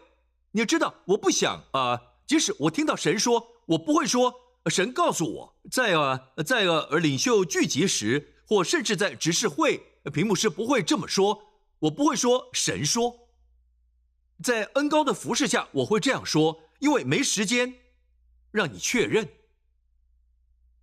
[0.52, 2.00] 你知道，我不想啊。
[2.26, 4.32] 即使我听到神说，我不会说
[4.66, 9.82] 神告诉我，在啊在呃领袖聚集时，或甚至在执事会，
[10.14, 11.42] 屏幕师不会这么说。
[11.80, 13.28] 我不会说神说，
[14.42, 17.74] 在恩高的服饰下，我会这样说，因为没时间
[18.50, 19.28] 让你确认。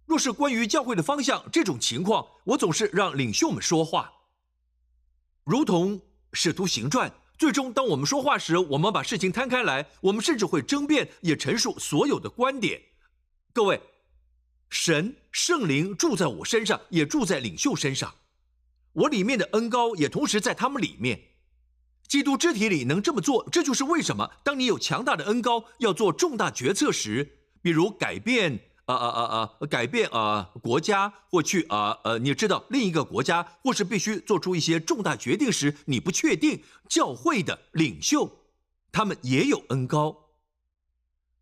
[0.05, 4.11] 若是关于教会的方向这种情况，我总是让领袖们说话，
[5.43, 6.01] 如同
[6.33, 7.13] 使徒行传。
[7.37, 12.81] 最终，当我们说话时，我们把事情摊开来，我们甚至会争辩，也陈述所有的观点。
[13.53, 13.79] 各位，
[14.71, 18.15] 神圣灵住在我身上，也住在领袖身上。
[18.97, 21.19] 我里面的恩高也同时在他们里面，
[22.07, 29.23] 基督肢体里能这么做，这就是为什么当你有强大的恩高要做重大决策时，比如改变啊啊啊
[29.59, 38.39] 啊改变啊国家或去啊呃你知道另一个国家，或是必须做出一些重大决定时，你不确定教会的领袖
[38.91, 40.26] 他们也有恩高。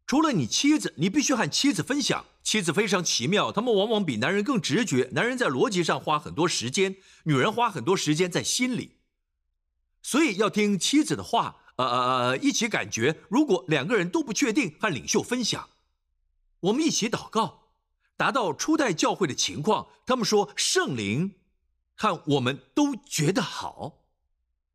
[0.07, 2.25] 除了你妻子，你必须和妻子分享。
[2.43, 5.09] 妻子非常奇妙，他们往往比男人更直觉。
[5.13, 8.97] 男人在逻辑上花很多时间，女人花很多时间在心里。
[10.03, 13.19] 所以要听妻子的话，呃呃呃，一起感觉。
[13.31, 15.69] 如果两个人都不确定，和领袖分享，
[16.59, 17.71] 我们一起祷告，
[18.15, 19.87] 达到初代教会的情况。
[20.05, 21.33] 他们说圣灵
[21.95, 24.04] 和我们都觉得好。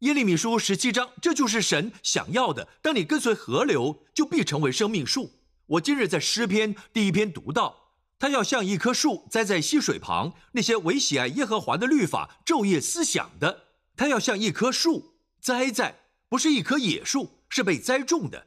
[0.00, 2.66] 耶利米书十七章，这就是神想要的。
[2.80, 5.30] 当你跟随河流，就必成为生命树。
[5.66, 13.64] 我今日在诗篇第一篇读到，他要像一棵树栽在溪水旁，那些唯喜爱耶和华的律法，昼夜思想的。
[13.94, 18.46] 他要像一棵树栽在，不是一棵野树，是被栽种的，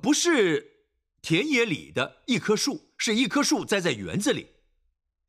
[0.00, 0.84] 不是
[1.20, 4.46] 田野里的一棵树，是一棵树栽在园子里，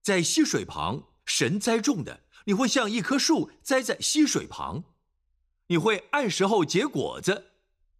[0.03, 2.21] 在溪水旁，神栽种的。
[2.45, 4.83] 你会像一棵树栽在溪水旁。
[5.71, 7.51] 你会按时候结果子，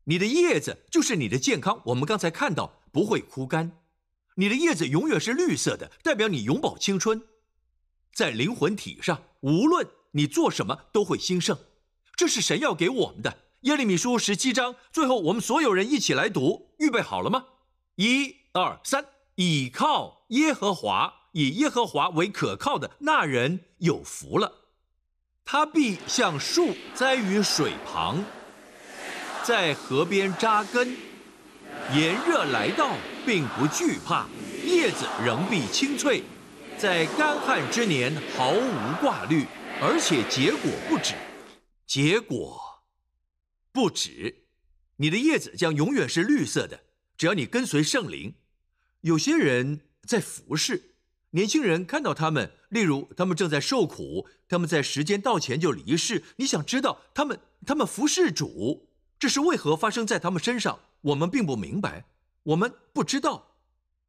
[0.06, 1.82] 你的叶子就是你的健康。
[1.86, 3.78] 我们刚才看到不会枯干，
[4.36, 7.22] 你的叶子永远是绿色的，代表你永葆青春。
[8.12, 11.60] 在灵魂体上，无论你做什么都会兴盛，
[12.16, 13.38] 这是神要给我们的。
[13.62, 17.46] 耶利米书十七章，最后我们所有人一起来读，预备好了吗？
[17.98, 19.06] 一二三，
[19.36, 24.59] 倚靠耶和华，以耶和华为可靠的那人有福了。
[25.52, 28.24] 他必像树栽于水旁，
[29.44, 30.96] 在河边扎根，
[31.92, 32.96] 炎热来到，
[33.26, 34.28] 并不惧怕，
[34.64, 36.22] 叶子仍必青翠，
[36.78, 39.48] 在干旱之年毫无挂虑，
[39.82, 41.16] 而且结果不止，
[41.88, 42.84] 结果
[43.72, 44.44] 不止，
[44.98, 46.82] 你的叶子将永远是绿色的，
[47.18, 48.36] 只要你跟随圣灵。
[49.02, 50.89] 有些人在服侍。
[51.32, 56.24] 年轻人看到他们，例如他们正在受苦，他们在时间到前就离世。
[56.38, 60.80] 你想知道他们他们服侍主，这是为何发生在他们身上？
[61.02, 62.06] 我们并不明白，
[62.44, 63.58] 我们不知道。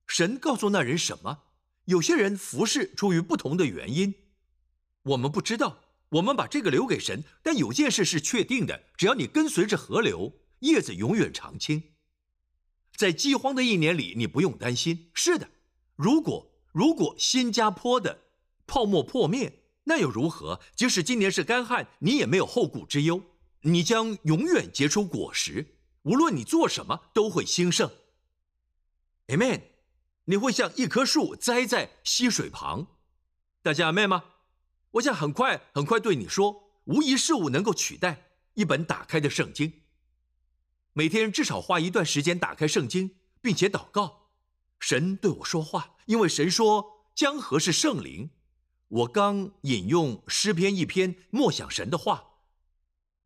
[0.06, 1.40] 神告诉那人什么？
[1.84, 4.14] 有些人服侍出于不同的原因，
[5.02, 5.80] 我们不知道。
[6.10, 7.22] 我们把这个留给神。
[7.42, 11.92] 但有件事是确定的：只要你跟随着河流，叶子永远常青。
[12.96, 15.10] 在饥荒的一年里，你不用担心。
[15.12, 15.50] 是的，
[15.96, 16.49] 如果。
[16.72, 18.20] 如果新加坡的
[18.66, 20.60] 泡沫破灭，那又如何？
[20.76, 23.22] 即使今年是干旱，你也没有后顾之忧，
[23.62, 25.76] 你将永远结出果实。
[26.02, 27.90] 无论你做什么，都会兴盛。
[29.26, 29.62] Amen。
[30.26, 32.86] 你会像一棵树栽在溪水旁。
[33.62, 34.24] 大家 Amen 吗？
[34.92, 39.82] 我想很快很快对你说，无疑事物能够取代一本打开的圣经。
[40.92, 44.19] 每天至少花一段时间打开圣经，并且祷告。
[44.80, 48.30] 神对我说话，因为神说江河是圣灵。
[48.88, 52.40] 我刚引用诗篇一篇，默想神的话，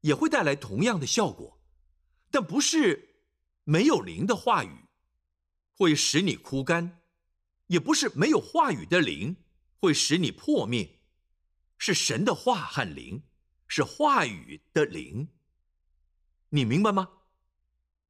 [0.02, 1.58] 也会带来同样的效果，
[2.30, 3.22] 但不是
[3.64, 4.84] 没有灵的话语
[5.72, 7.00] 会使你枯干，
[7.68, 9.36] 也不是没有话语的灵
[9.78, 11.00] 会使你破灭，
[11.78, 13.22] 是神的话和灵，
[13.66, 15.28] 是话语的灵。
[16.50, 17.08] 你明白吗？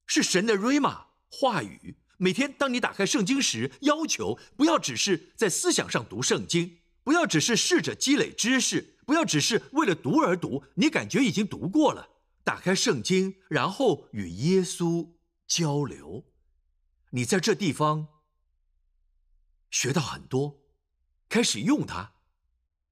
[0.07, 1.09] 是神的瑞玛。
[1.31, 1.97] 话语。
[2.19, 10.65] 每天当你打开圣经时，要求不要只是在思想上读圣经，不要只是试着积累知识，不要只是为了读而读。
[10.75, 12.09] 你感觉已经读过了，
[12.45, 15.11] 打开圣经，然后与耶稣
[15.47, 16.25] 交流。
[17.11, 18.09] 你在这地方
[19.71, 20.63] 学到很多，
[21.29, 22.15] 开始用它，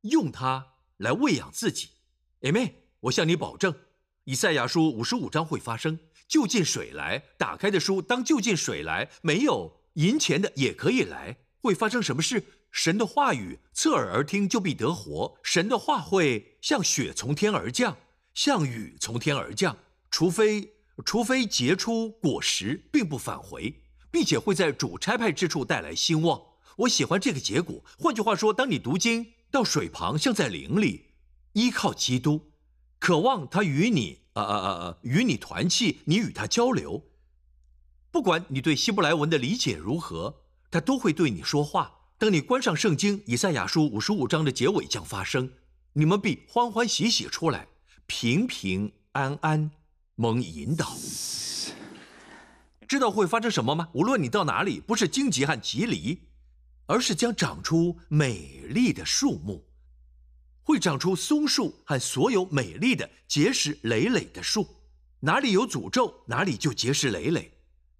[0.02, 1.90] 用它来喂养自己。
[2.42, 2.74] Amen。
[3.02, 3.74] 我向你保证，
[4.24, 5.98] 以赛亚书五十五章会发生。
[6.32, 11.36] 就近水来，打开的书当就近水来，没有银钱的也可以来。
[11.60, 12.42] 会发生什么事？
[12.70, 15.36] 神的话语侧耳而听就必得活。
[15.42, 17.98] 神的话会像雪从天而降，
[18.32, 19.76] 像雨从天而降。
[20.10, 20.72] 除非
[21.04, 26.40] 除非结出果实，并不返回，并且会在主差派之处带来兴旺。
[26.78, 27.84] 我喜欢这个结果。
[27.98, 31.08] 换句话说，当你读经到水旁，像在林里，
[31.52, 32.52] 依靠基督，
[32.98, 34.21] 渴望他与你。
[34.34, 34.98] 啊啊啊啊！
[35.02, 37.02] 与你团契，你与他交流，
[38.10, 41.98] 不管你对希伯来文的理解如何，他都会对你说话。
[42.18, 45.52] 当你关上圣经，以赛亚书五十五章的结尾将发生，
[45.94, 47.66] 你们必欢欢喜喜出来，
[48.06, 49.70] 平平安安
[50.14, 50.96] 蒙引导。
[52.88, 53.88] 知道会发生什么吗？
[53.92, 56.18] 无论你到哪里，不是荆棘和棘藜，
[56.86, 59.64] 而是将长出美丽的树木。
[60.62, 64.66] 会长出松树和所有美丽的结实累累的树，
[65.20, 67.52] 哪里有诅咒，哪里就结实累累。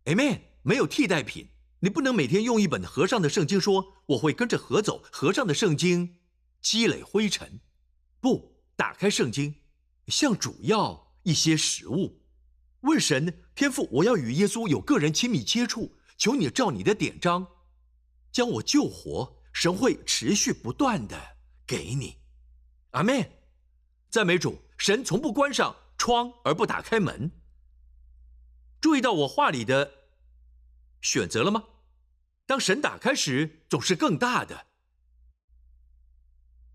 [0.05, 0.41] Amen。
[0.65, 1.49] 没有替代品，
[1.81, 6.19] 你不能每天用一本和尚的圣经说我会跟着河走，和尚的圣经
[6.61, 7.59] 积累灰尘。
[8.21, 9.57] 不，打开圣经，
[10.07, 12.23] 向主要一些食物，
[12.83, 17.45] 问神天父，我要与耶稣有个人亲密接触，求你照你的典章
[18.31, 19.43] 将我救活。
[19.53, 21.21] 神会持续不断的
[21.67, 22.22] 给你。
[22.93, 23.39] 阿妹，
[24.11, 24.59] 赞美主！
[24.77, 27.31] 神从不关上窗而不打开门。
[28.83, 29.91] 注意到我话里的
[31.01, 31.65] 选择了吗？
[32.45, 34.67] 当神打开时，总是更大的；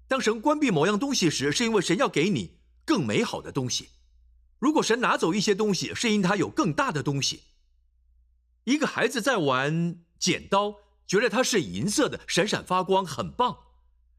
[0.07, 3.89] 当神关闭某样东西时，是因为神要给你更美好的东西。
[4.57, 7.43] 如果神拿走一些东西，是因他有更大的东西。
[8.63, 13.55] 一个孩子在玩剪刀，觉得它是银色的，闪闪发光，很棒。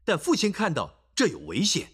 [0.05, 0.98] 但父亲看到。
[1.19, 1.89] 这有危险。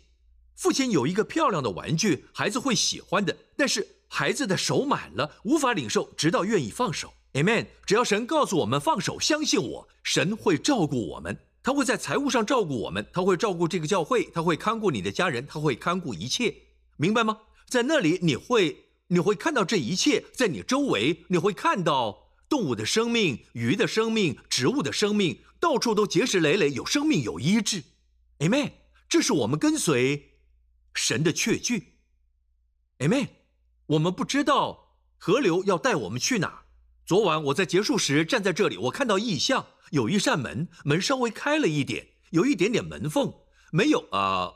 [0.54, 7.12] 父亲有一个漂亮的玩具，孩子会喜欢的，但是孩子的手满了，无法领受，直到愿意放手。
[7.34, 7.66] Amen。
[7.88, 11.40] 只要神告诉我们放手，相信我，神会照顾我们。
[11.64, 16.54] 他会在财务上照顾我们，他会照顾这个教会，他会看顾你的家人，他会看顾一切，
[16.98, 17.40] 明白吗？
[17.68, 27.82] 在那里，你会你会看到这一切，在你周围，你会看到动物的生命、鱼的生命、植物的生命，到处都结实累累，有生命，有医治。
[28.38, 28.85] Amen。
[29.16, 30.34] 这是我们跟随
[30.94, 32.00] 神的确据
[33.00, 33.30] ，Amen。
[33.86, 36.66] 我们不知道河流要带我们去哪。
[37.06, 43.34] 昨晚我在结束时站在这里，我看到异象，有一扇门，门稍微开了一点，有一点点门缝，
[43.72, 44.52] 没有啊，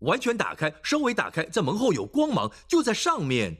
[0.00, 3.58] 完全打开，稍微打开，在门后有光芒，就在上面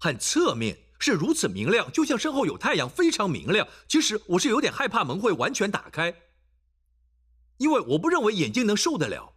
[0.00, 3.68] 和侧面是如此明亮，就像身后有太阳，非常明亮。
[3.86, 6.16] 其实我是有点害怕门会完全打开，
[7.58, 9.33] 因为我不认为眼睛能受得了。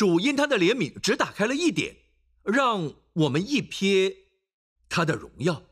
[0.00, 1.94] 主因他的怜悯只打开了一点，
[2.42, 4.16] 让我们一瞥
[4.88, 5.64] 他的荣耀。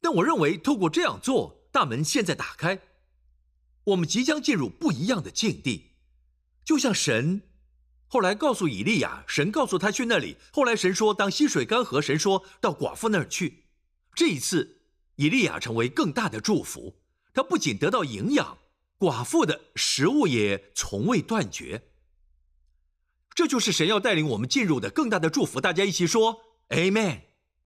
[0.00, 2.80] 但我认为透过这样做，大门现在打开，
[3.82, 5.96] 我们即将进入不一样的境地。
[6.64, 7.42] 就像神
[8.06, 10.36] 后来告诉以利亚，神告诉他去那里。
[10.52, 13.64] 后来神说，当溪水干涸，神说到寡妇那儿去。
[14.14, 14.82] 这一次，
[15.16, 17.00] 以利亚成为更大的祝福。
[17.34, 18.58] 他不仅得到营养，
[19.00, 21.89] 寡妇的食物也从未断绝。
[23.34, 25.60] 这就是神要带领我们进入的更大的祝福。
[25.60, 27.29] 大家一起说 “Amen”。